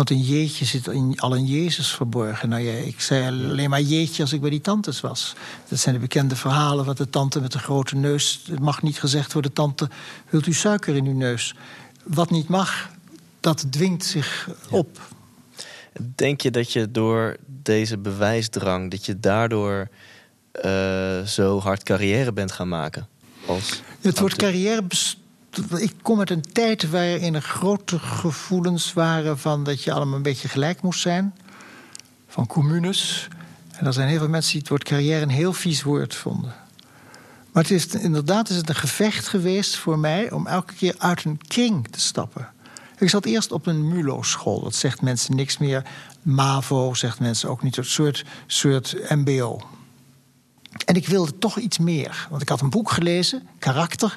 [0.00, 2.48] Want een jeetje zit in, al in Jezus verborgen.
[2.48, 5.34] Nou ja, ik zei alleen maar jeetje als ik bij die tantes was.
[5.68, 8.42] Dat zijn de bekende verhalen van de tante met de grote neus.
[8.50, 9.88] Het mag niet gezegd worden, tante,
[10.30, 11.54] wilt u suiker in uw neus?
[12.02, 12.90] Wat niet mag,
[13.40, 15.00] dat dwingt zich op.
[16.14, 19.88] Denk je dat je door deze bewijsdrang, dat je daardoor
[20.52, 23.08] eh, zo hard carrière bent gaan maken?
[23.46, 24.82] Als Het woord carrière.
[24.82, 25.16] best-
[25.76, 30.22] Ik kom uit een tijd waarin er grote gevoelens waren van dat je allemaal een
[30.22, 31.34] beetje gelijk moest zijn.
[32.28, 33.28] Van communes.
[33.76, 36.54] En er zijn heel veel mensen die het woord carrière een heel vies woord vonden.
[37.52, 41.24] Maar het is, inderdaad is het een gevecht geweest voor mij om elke keer uit
[41.24, 42.48] een kring te stappen.
[42.98, 44.62] Ik zat eerst op een MULO-school.
[44.62, 45.82] Dat zegt mensen niks meer.
[46.22, 47.76] MAVO zegt mensen ook niet.
[47.76, 49.60] Een soort, soort MBO.
[50.84, 52.26] En ik wilde toch iets meer.
[52.30, 54.16] Want ik had een boek gelezen, Karakter.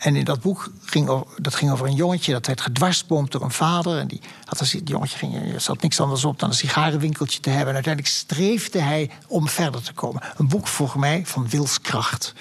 [0.00, 3.50] En in dat boek ging dat ging over een jongetje dat werd gedwarsboomd door een
[3.50, 3.98] vader.
[3.98, 7.48] En die had die jongetje ging, er zat niks anders op dan een sigarenwinkeltje te
[7.48, 7.68] hebben.
[7.68, 10.22] En uiteindelijk streefde hij om verder te komen.
[10.36, 12.34] Een boek voor mij van wilskracht.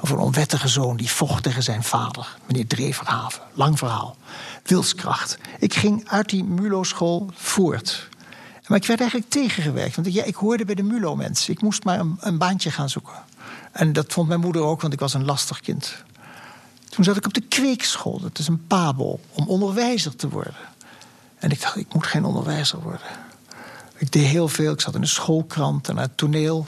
[0.00, 3.42] Over een onwettige zoon die vocht tegen zijn vader, meneer Dreverhaven.
[3.52, 4.16] Lang verhaal.
[4.62, 5.38] Wilskracht.
[5.58, 8.08] Ik ging uit die MULO-school voort.
[8.66, 9.94] Maar ik werd eigenlijk tegengewerkt.
[9.94, 11.52] Want ja, ik hoorde bij de MULO-mensen.
[11.52, 13.14] Ik moest maar een, een baantje gaan zoeken.
[13.72, 16.04] En dat vond mijn moeder ook, want ik was een lastig kind.
[16.94, 20.54] Toen zat ik op de kweekschool, dat is een pabo, om onderwijzer te worden.
[21.38, 23.06] En ik dacht, ik moet geen onderwijzer worden.
[23.96, 24.72] Ik deed heel veel.
[24.72, 26.66] Ik zat in de schoolkrant en het toneel.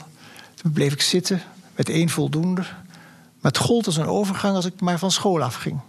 [0.55, 1.41] Toen bleef ik zitten
[1.75, 2.61] met één voldoende.
[3.41, 5.79] Maar het gold als een overgang als ik maar van school afging.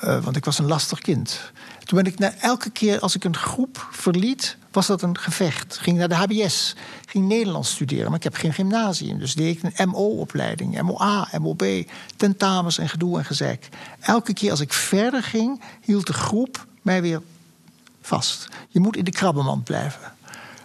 [0.00, 1.52] Eh, want ik was een lastig kind.
[1.84, 5.78] Toen ben ik na, elke keer als ik een groep verliet, was dat een gevecht.
[5.78, 6.74] Ging naar de HBS,
[7.06, 9.18] ging Nederlands studeren, maar ik heb geen gymnasium.
[9.18, 11.64] Dus deed ik een MO-opleiding, MOA, MOB,
[12.16, 13.68] tentamens en gedoe en gezeik.
[14.00, 17.22] Elke keer als ik verder ging, hield de groep mij weer
[18.00, 18.48] vast.
[18.68, 20.12] Je moet in de krabbenmand blijven.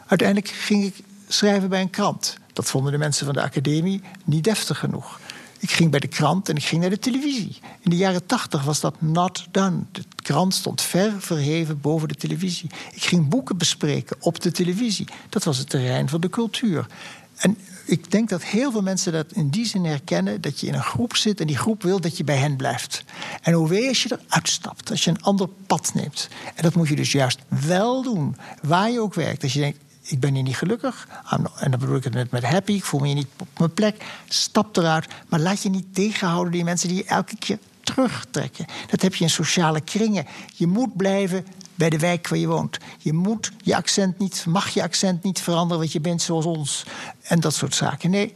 [0.07, 0.95] Uiteindelijk ging ik
[1.27, 2.37] schrijven bij een krant.
[2.53, 5.19] Dat vonden de mensen van de academie niet deftig genoeg.
[5.61, 7.59] Ik ging bij de krant en ik ging naar de televisie.
[7.79, 9.83] In de jaren tachtig was dat not done.
[9.91, 12.69] De krant stond ver verheven boven de televisie.
[12.91, 15.07] Ik ging boeken bespreken op de televisie.
[15.29, 16.87] Dat was het terrein van de cultuur.
[17.35, 20.41] En ik denk dat heel veel mensen dat in die zin herkennen...
[20.41, 23.03] dat je in een groep zit en die groep wil dat je bij hen blijft.
[23.41, 26.27] En hoe wee als je eruit stapt, als je een ander pad neemt.
[26.55, 29.43] En dat moet je dus juist wel doen, waar je ook werkt.
[29.43, 31.07] Als je denkt, ik ben hier niet gelukkig.
[31.29, 32.73] En dan bedoel ik het net met happy.
[32.73, 34.05] Ik voel me hier niet op mijn plek.
[34.27, 35.07] Stap eruit.
[35.29, 38.65] Maar laat je niet tegenhouden die mensen die je elke keer terugtrekken.
[38.87, 40.25] Dat heb je in sociale kringen.
[40.53, 42.77] Je moet blijven bij de wijk waar je woont.
[42.97, 46.85] Je moet je accent niet, mag je accent niet veranderen, want je bent zoals ons.
[47.21, 48.09] En dat soort zaken.
[48.09, 48.33] Nee,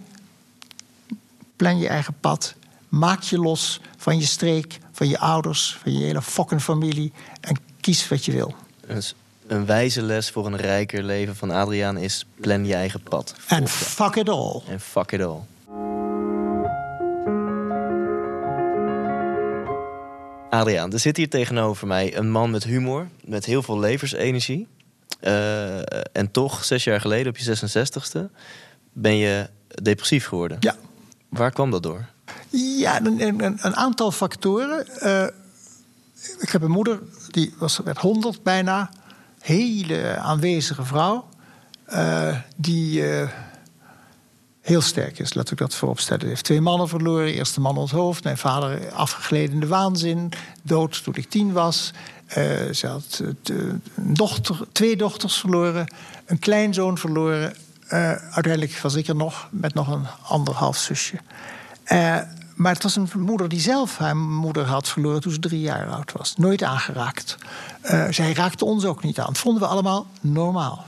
[1.55, 2.55] plan je eigen pad.
[2.89, 7.13] Maak je los van je streek, van je ouders, van je hele fucking familie.
[7.41, 8.55] En kies wat je wil.
[9.47, 13.35] Een wijze les voor een rijker leven van Adriaan is plan je eigen pad.
[13.47, 14.61] En fuck it all.
[14.67, 15.39] En fuck it all.
[20.49, 24.67] Adriaan, er zit hier tegenover mij een man met humor, met heel veel levensenergie.
[25.19, 25.77] Eh,
[26.15, 28.31] en toch, zes jaar geleden, op je 66ste,
[28.93, 29.49] ben je
[29.81, 30.57] depressief geworden.
[30.59, 30.75] Ja.
[31.29, 32.05] Waar kwam dat door?
[32.49, 34.87] Ja, een, een, een aantal factoren.
[34.87, 35.27] Eh,
[36.39, 36.99] ik heb een moeder,
[37.31, 38.89] die was, werd 100 bijna.
[39.45, 41.27] Hele aanwezige vrouw.
[41.85, 43.29] eh, die eh,
[44.61, 46.21] heel sterk is, laat ik dat vooropstellen.
[46.21, 47.33] Ze heeft twee mannen verloren.
[47.33, 48.23] Eerst de man onthoofd.
[48.23, 50.31] Mijn vader afgegleden in de waanzin.
[50.63, 51.93] Dood toen ik tien was.
[52.25, 53.23] Eh, ze had
[53.95, 55.93] dochter, twee dochters verloren.
[56.25, 57.55] Een kleinzoon verloren.
[57.87, 61.17] Uiteindelijk was ik er nog met nog een anderhalf zusje.
[62.55, 65.87] Maar het was een moeder die zelf haar moeder had verloren toen ze drie jaar
[65.89, 66.33] oud was.
[66.37, 67.37] Nooit aangeraakt.
[67.81, 69.25] Eh, zij raakte ons ook niet aan.
[69.25, 70.85] Dat vonden we allemaal normaal.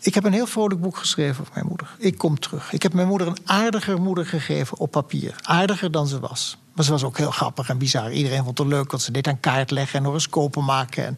[0.00, 1.94] Ik heb een heel vrolijk boek geschreven over mijn moeder.
[1.98, 2.72] Ik kom terug.
[2.72, 5.34] Ik heb mijn moeder een aardiger moeder gegeven op papier.
[5.42, 6.58] Aardiger dan ze was.
[6.72, 8.12] Maar ze was ook heel grappig en bizar.
[8.12, 11.06] Iedereen vond het leuk, want ze deed aan kaart leggen en horoscopen maken.
[11.06, 11.16] En,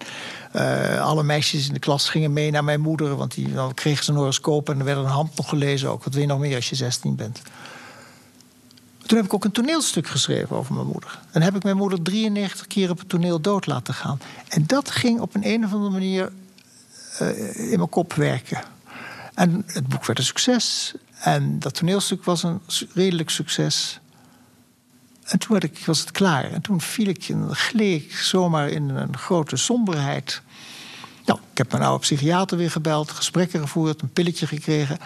[0.52, 4.04] eh, alle meisjes in de klas gingen mee naar mijn moeder, want die, dan kregen
[4.04, 6.04] ze een horoscoop en er werd een hand nog gelezen ook.
[6.04, 7.42] Wat wil je nog meer als je 16 bent?
[9.08, 11.18] Toen heb ik ook een toneelstuk geschreven over mijn moeder.
[11.30, 14.20] En heb ik mijn moeder 93 keer op het toneel dood laten gaan.
[14.48, 16.32] En dat ging op een, een of andere manier
[17.18, 18.62] eh, in mijn kop werken.
[19.34, 20.94] En het boek werd een succes.
[21.18, 22.60] En dat toneelstuk was een
[22.94, 24.00] redelijk succes.
[25.24, 26.52] En toen ik, was het klaar.
[26.52, 30.42] En toen viel ik, gleed ik zomaar in een grote somberheid.
[31.24, 34.98] Nou, ik heb mijn oude psychiater weer gebeld, gesprekken gevoerd, een pilletje gekregen.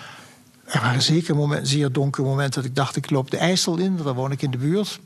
[0.72, 3.96] Er waren zeker momenten, zeer donkere momenten dat ik dacht: ik loop de IJssel in,
[3.96, 5.00] daar woon ik in de buurt.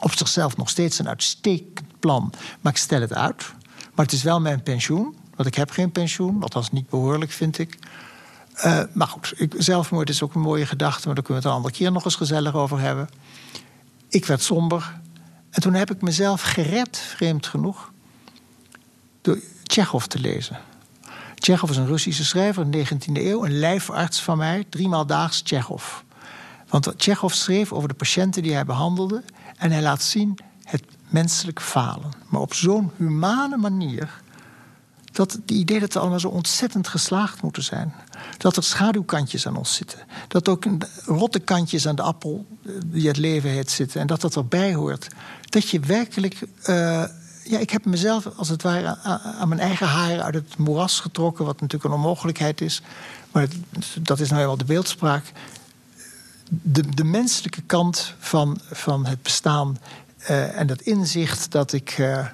[0.00, 3.54] Op zichzelf nog steeds een uitstekend plan, maar ik stel het uit.
[3.94, 7.58] Maar het is wel mijn pensioen, want ik heb geen pensioen, althans niet behoorlijk, vind
[7.58, 7.78] ik.
[8.64, 11.56] Uh, maar goed, ik, zelfmoord is ook een mooie gedachte, maar daar kunnen we het
[11.56, 13.08] een andere keer nog eens gezellig over hebben.
[14.08, 15.00] Ik werd somber.
[15.50, 17.92] En toen heb ik mezelf gered, vreemd genoeg,
[19.20, 20.60] door Tsjechov te lezen.
[21.38, 25.40] Tsjechov is een Russische schrijver in de 19e eeuw, een lijfarts van mij, driemaal daags
[25.42, 25.84] Tsjechov.
[26.68, 29.22] Want Tsjechov schreef over de patiënten die hij behandelde
[29.56, 32.10] en hij laat zien het menselijk falen.
[32.28, 34.22] Maar op zo'n humane manier
[35.12, 37.94] dat het idee dat we allemaal zo ontzettend geslaagd moeten zijn.
[38.38, 39.98] Dat er schaduwkantjes aan ons zitten.
[40.28, 40.64] Dat ook
[41.04, 44.00] rotte kantjes aan de appel eh, die het leven heeft zitten.
[44.00, 45.08] En dat dat erbij hoort.
[45.48, 46.40] Dat je werkelijk.
[46.66, 47.04] Uh,
[47.48, 48.96] ja, ik heb mezelf als het ware
[49.38, 51.44] aan mijn eigen haren uit het moeras getrokken.
[51.44, 52.82] Wat natuurlijk een onmogelijkheid is.
[53.32, 53.46] Maar
[54.00, 55.32] dat is nou helemaal de beeldspraak.
[56.50, 59.78] De, de menselijke kant van, van het bestaan.
[60.20, 61.98] Uh, en dat inzicht dat ik.
[61.98, 62.26] Uh,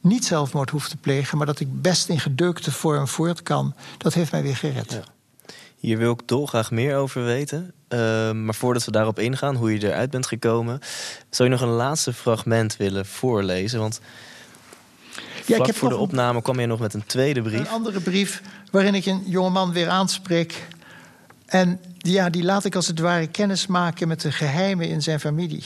[0.00, 4.14] niet zelfmoord hoef te plegen, maar dat ik best in gedeukte vorm voort kan, dat
[4.14, 5.00] heeft mij weer gered.
[5.76, 7.72] Hier wil ik dolgraag meer over weten.
[7.88, 7.98] Uh,
[8.32, 10.80] maar voordat we daarop ingaan, hoe je eruit bent gekomen,
[11.30, 13.80] zou je nog een laatste fragment willen voorlezen?
[13.80, 14.00] Want
[15.48, 17.58] ja, ik heb voor de opname kwam je nog met een tweede brief.
[17.58, 20.66] Een andere brief waarin ik een jongeman weer aanspreek.
[21.46, 25.20] En ja, die laat ik als het ware kennis maken met de geheimen in zijn
[25.20, 25.64] familie.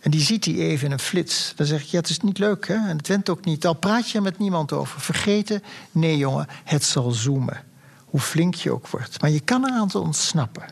[0.00, 1.52] En die ziet hij even in een flits.
[1.56, 2.74] Dan zeg ik, ja, het is niet leuk, hè?
[2.74, 3.66] En het went ook niet.
[3.66, 5.00] Al praat je er met niemand over.
[5.00, 5.62] Vergeten?
[5.90, 7.62] Nee, jongen, het zal zoomen.
[8.04, 9.20] Hoe flink je ook wordt.
[9.20, 10.64] Maar je kan eraan te ontsnappen.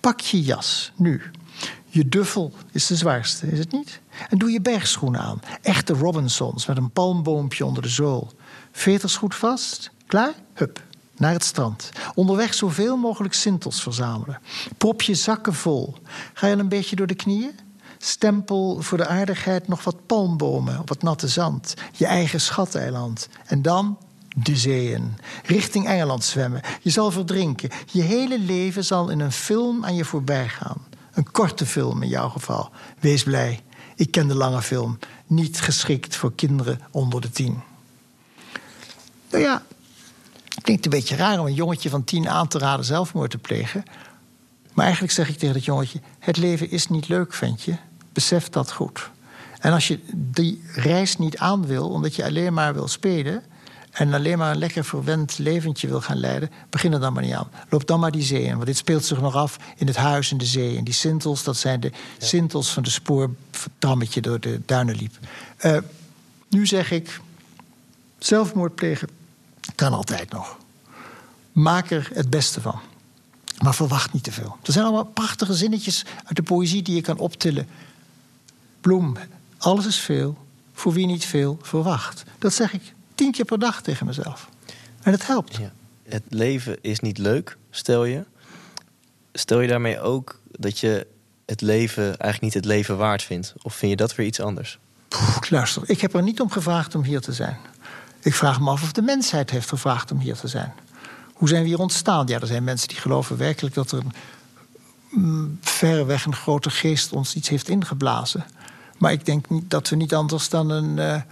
[0.00, 1.22] Pak je jas, nu.
[1.88, 4.00] Je duffel is de zwaarste, is het niet?
[4.28, 5.40] En doe je bergschoenen aan.
[5.62, 8.30] Echte Robinsons met een palmboompje onder de zool.
[8.72, 9.90] Veters goed vast.
[10.06, 10.32] Klaar?
[10.54, 10.82] Hup,
[11.16, 11.90] naar het strand.
[12.14, 14.40] Onderweg zoveel mogelijk sintels verzamelen.
[14.78, 15.94] Prop je zakken vol.
[16.32, 17.52] Ga je een beetje door de knieën?
[17.98, 21.74] Stempel voor de aardigheid nog wat palmbomen op het natte zand.
[21.92, 23.28] Je eigen schateiland.
[23.46, 23.98] En dan
[24.36, 25.18] de zeeën.
[25.44, 26.60] Richting Engeland zwemmen.
[26.82, 27.70] Je zal verdrinken.
[27.92, 30.86] Je hele leven zal in een film aan je voorbij gaan.
[31.18, 32.70] Een korte film in jouw geval.
[33.00, 33.62] Wees blij.
[33.94, 34.98] Ik ken de lange film.
[35.26, 37.60] Niet geschikt voor kinderen onder de tien.
[39.30, 39.62] Nou ja,
[40.48, 43.38] het klinkt een beetje raar om een jongetje van tien aan te raden zelfmoord te
[43.38, 43.82] plegen.
[44.72, 47.78] Maar eigenlijk zeg ik tegen dat jongetje: Het leven is niet leuk, ventje.
[48.12, 49.10] Besef dat goed.
[49.58, 53.42] En als je die reis niet aan wil, omdat je alleen maar wil spelen
[53.98, 57.32] en alleen maar een lekker verwend leventje wil gaan leiden, begin er dan maar niet
[57.32, 57.50] aan.
[57.68, 58.52] Loop dan maar die zee in.
[58.54, 60.76] Want dit speelt zich nog af in het huis in de zee.
[60.76, 62.26] En die sintels, dat zijn de ja.
[62.26, 65.18] sintels van de spoortrammetje door de duinen liep.
[65.64, 65.78] Uh,
[66.48, 67.20] nu zeg ik,
[68.18, 69.08] zelfmoord plegen
[69.74, 70.56] kan altijd nog.
[71.52, 72.80] Maak er het beste van.
[73.62, 74.56] Maar verwacht niet te veel.
[74.62, 77.68] Er zijn allemaal prachtige zinnetjes uit de poëzie die je kan optillen.
[78.80, 79.16] Bloem,
[79.58, 80.38] alles is veel,
[80.72, 82.24] voor wie niet veel verwacht.
[82.38, 84.48] Dat zeg ik tien keer per dag tegen mezelf.
[85.02, 85.56] En het helpt.
[85.56, 85.72] Ja.
[86.08, 88.24] Het leven is niet leuk, stel je.
[89.32, 91.06] Stel je daarmee ook dat je
[91.46, 93.54] het leven eigenlijk niet het leven waard vindt?
[93.62, 94.78] Of vind je dat weer iets anders?
[95.48, 97.56] Luister, ik heb er niet om gevraagd om hier te zijn.
[98.20, 100.72] Ik vraag me af of de mensheid heeft gevraagd om hier te zijn.
[101.32, 102.26] Hoe zijn we hier ontstaan?
[102.26, 104.12] Ja, er zijn mensen die geloven werkelijk dat er een,
[105.10, 108.44] mm, verreweg een grote geest ons iets heeft ingeblazen.
[108.98, 111.22] Maar ik denk niet dat we niet anders dan een, uh,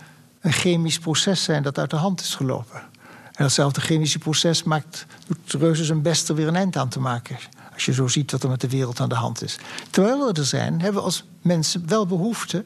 [0.47, 2.83] een chemisch proces zijn dat uit de hand is gelopen.
[3.27, 7.01] En datzelfde chemische proces maakt, doet reuze zijn best er weer een eind aan te
[7.01, 7.39] maken.
[7.73, 9.59] Als je zo ziet wat er met de wereld aan de hand is.
[9.91, 12.65] Terwijl we er zijn, hebben we als mensen wel behoefte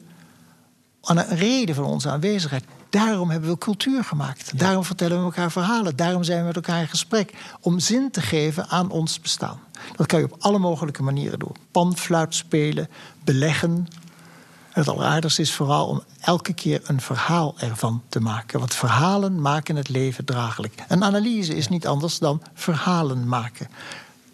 [1.03, 2.65] aan een reden van onze aanwezigheid.
[2.91, 4.59] Daarom hebben we cultuur gemaakt.
[4.59, 5.97] Daarom vertellen we elkaar verhalen.
[5.97, 7.33] Daarom zijn we met elkaar in gesprek.
[7.61, 9.61] Om zin te geven aan ons bestaan.
[9.97, 11.57] Dat kan je op alle mogelijke manieren doen.
[11.71, 12.89] Panfluit spelen,
[13.25, 13.87] beleggen,
[14.73, 18.59] het alleraardigste is vooral om elke keer een verhaal ervan te maken.
[18.59, 20.75] Want verhalen maken het leven draaglijk.
[20.89, 23.69] Een analyse is niet anders dan verhalen maken.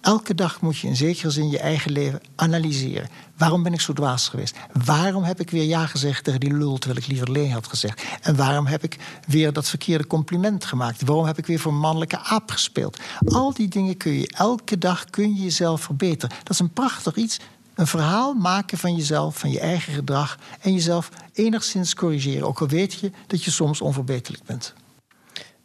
[0.07, 3.09] Elke dag moet je in zekere zin je eigen leven analyseren.
[3.37, 4.57] Waarom ben ik zo dwaas geweest?
[4.85, 8.03] Waarom heb ik weer ja gezegd tegen die lul terwijl ik liever leen had gezegd?
[8.23, 11.03] En waarom heb ik weer dat verkeerde compliment gemaakt?
[11.05, 12.99] Waarom heb ik weer voor mannelijke aap gespeeld?
[13.25, 16.37] Al die dingen kun je elke dag kun je jezelf verbeteren.
[16.39, 17.41] Dat is een prachtig iets
[17.77, 22.47] een verhaal maken van jezelf, van je eigen gedrag en jezelf enigszins corrigeren.
[22.47, 24.75] Ook al weet je dat je soms onverbeterlijk bent.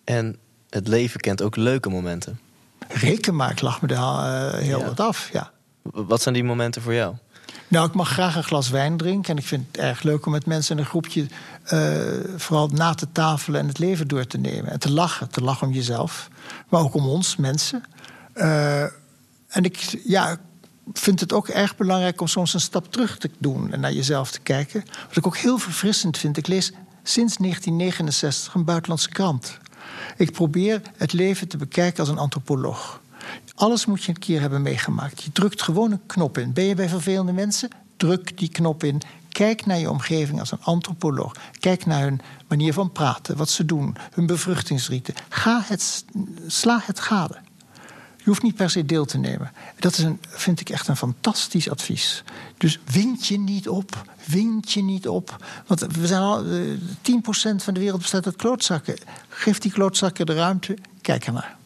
[0.03, 0.37] En
[0.69, 2.39] het leven kent ook leuke momenten.
[2.87, 5.51] Reken maar, ik lach me daar uh, heel wat af, ja.
[5.81, 7.15] Wat zijn die momenten voor jou?
[7.67, 9.31] Nou, ik mag graag een glas wijn drinken.
[9.31, 11.27] En ik vind het erg leuk om met mensen in een groepje
[11.73, 12.01] uh,
[12.35, 14.71] vooral na te tafelen en het leven door te nemen.
[14.71, 15.29] En te lachen.
[15.29, 16.29] Te lachen om jezelf.
[16.69, 17.83] Maar ook om ons, mensen.
[18.35, 18.83] Uh,
[19.47, 20.37] en ik ja,
[20.93, 24.31] vind het ook erg belangrijk om soms een stap terug te doen en naar jezelf
[24.31, 24.83] te kijken.
[25.07, 26.37] Wat ik ook heel verfrissend vind.
[26.37, 26.71] Ik lees
[27.03, 29.57] sinds 1969 een buitenlandse krant.
[30.17, 33.01] Ik probeer het leven te bekijken als een antropoloog.
[33.55, 35.23] Alles moet je een keer hebben meegemaakt.
[35.23, 36.53] Je drukt gewoon een knop in.
[36.53, 37.69] Ben je bij vervelende mensen?
[37.97, 39.01] Druk die knop in.
[39.29, 41.33] Kijk naar je omgeving als een antropoloog.
[41.59, 45.13] Kijk naar hun manier van praten, wat ze doen, hun bevruchtingsrieten.
[45.29, 46.05] Ga het,
[46.47, 47.37] sla het gade.
[48.23, 49.51] Je hoeft niet per se deel te nemen.
[49.79, 52.23] Dat is een, vind ik echt een fantastisch advies.
[52.57, 54.05] Dus wind je niet op.
[54.25, 55.45] Wind je niet op.
[55.67, 56.45] Want we zijn al, 10%
[57.03, 58.97] eh, van de wereld bestaat uit klootzakken.
[59.29, 60.77] Geef die klootzakken de ruimte.
[61.01, 61.59] Kijk ernaar.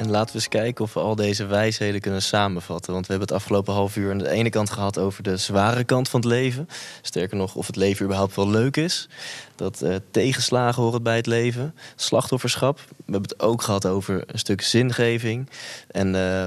[0.00, 2.92] En laten we eens kijken of we al deze wijsheden kunnen samenvatten.
[2.92, 5.84] Want we hebben het afgelopen half uur aan de ene kant gehad over de zware
[5.84, 6.68] kant van het leven.
[7.02, 9.08] Sterker nog, of het leven überhaupt wel leuk is.
[9.56, 11.74] Dat uh, tegenslagen horen bij het leven.
[11.96, 12.78] Slachtofferschap.
[12.88, 15.48] We hebben het ook gehad over een stuk zingeving.
[15.90, 16.44] En uh,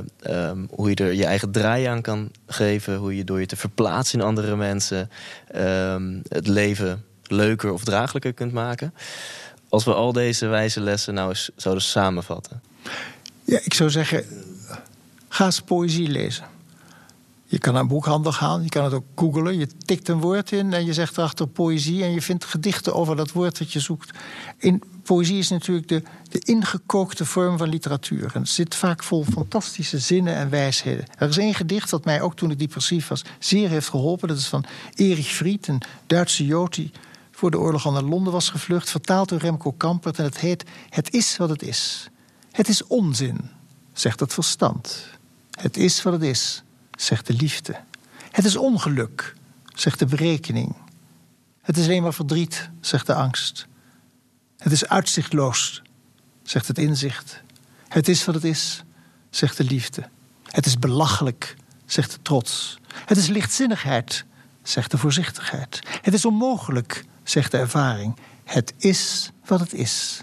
[0.48, 2.96] um, hoe je er je eigen draai aan kan geven.
[2.96, 5.10] Hoe je door je te verplaatsen in andere mensen
[5.56, 8.94] um, het leven leuker of draaglijker kunt maken.
[9.70, 12.62] Als we al deze wijze lessen nou eens zouden samenvatten.
[13.46, 14.26] Ja, ik zou zeggen,
[15.28, 16.46] ga eens poëzie lezen.
[17.46, 19.58] Je kan naar een boekhandel gaan, je kan het ook googlen.
[19.58, 22.04] Je tikt een woord in en je zegt erachter poëzie...
[22.04, 24.18] en je vindt gedichten over dat woord dat je zoekt.
[24.58, 28.32] In, poëzie is natuurlijk de, de ingekookte vorm van literatuur.
[28.34, 31.06] En het zit vaak vol fantastische zinnen en wijsheden.
[31.18, 34.28] Er is één gedicht dat mij ook toen ik depressief was zeer heeft geholpen.
[34.28, 36.76] Dat is van Erich Fried, een Duitse Jood...
[36.76, 36.92] die
[37.32, 38.90] voor de oorlog al naar Londen was gevlucht...
[38.90, 42.08] vertaald door Remco Kampert en het heet Het is wat het is...
[42.54, 43.50] Het is onzin,
[43.94, 45.08] zegt het verstand.
[45.52, 46.64] Het is wat het is,
[46.98, 47.76] zegt de liefde.
[48.32, 49.36] Het is ongeluk,
[49.76, 50.76] zegt de berekening.
[51.62, 53.68] Het is alleen maar verdriet, zegt de angst.
[54.58, 55.82] Het is uitzichtloos,
[56.44, 57.42] zegt het inzicht.
[57.88, 58.84] Het is wat het is,
[59.30, 60.10] zegt de liefde.
[60.44, 62.80] Het is belachelijk, zegt de trots.
[63.06, 64.26] Het is lichtzinnigheid,
[64.64, 65.80] zegt de voorzichtigheid.
[66.02, 68.18] Het is onmogelijk, zegt de ervaring.
[68.44, 70.22] Het is wat het is.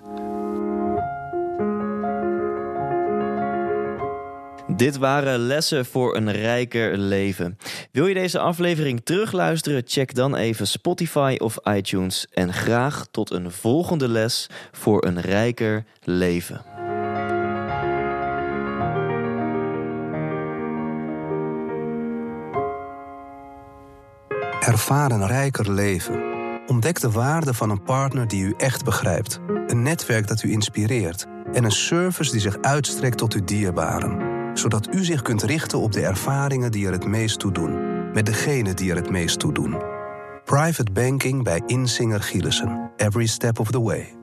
[4.80, 7.58] Dit waren lessen voor een rijker leven.
[7.92, 9.82] Wil je deze aflevering terugluisteren?
[9.86, 12.26] Check dan even Spotify of iTunes.
[12.32, 16.64] En graag tot een volgende les voor een rijker leven.
[24.60, 26.22] Ervaar een rijker leven.
[26.66, 29.40] Ontdek de waarde van een partner die u echt begrijpt.
[29.66, 31.26] Een netwerk dat u inspireert.
[31.52, 35.92] En een service die zich uitstrekt tot uw dierbaren zodat u zich kunt richten op
[35.92, 39.52] de ervaringen die er het meest toe doen, met degene die er het meest toe
[39.52, 39.76] doen.
[40.44, 42.90] Private banking bij Insinger Gielissen.
[42.96, 44.19] Every step of the way.